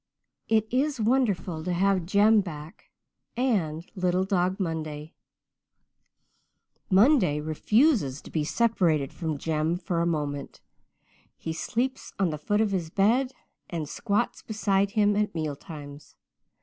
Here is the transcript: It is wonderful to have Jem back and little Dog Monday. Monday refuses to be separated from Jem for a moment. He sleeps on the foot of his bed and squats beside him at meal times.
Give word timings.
It 0.47 0.67
is 0.73 0.99
wonderful 0.99 1.63
to 1.63 1.73
have 1.73 2.07
Jem 2.07 2.41
back 2.41 2.89
and 3.37 3.85
little 3.95 4.23
Dog 4.23 4.59
Monday. 4.59 5.13
Monday 6.89 7.39
refuses 7.39 8.19
to 8.23 8.31
be 8.31 8.43
separated 8.43 9.13
from 9.13 9.37
Jem 9.37 9.77
for 9.77 10.01
a 10.01 10.07
moment. 10.07 10.59
He 11.37 11.53
sleeps 11.53 12.13
on 12.17 12.31
the 12.31 12.39
foot 12.39 12.61
of 12.61 12.71
his 12.71 12.89
bed 12.89 13.33
and 13.69 13.87
squats 13.87 14.41
beside 14.41 14.89
him 14.97 15.15
at 15.15 15.35
meal 15.35 15.55
times. 15.55 16.15